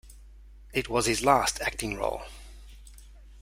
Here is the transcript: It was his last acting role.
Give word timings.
It 0.73 0.89
was 0.89 1.05
his 1.05 1.23
last 1.23 1.61
acting 1.61 1.93
role. 1.95 2.23